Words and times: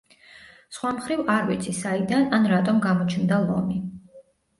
სხვა 0.77 0.93
მხრივ, 0.99 1.19
არ 1.33 1.43
ვიცი, 1.49 1.73
საიდან 1.79 2.25
ან 2.37 2.47
რატომ 2.53 2.79
გამოჩნდა 2.87 3.39
ლომი. 3.45 3.79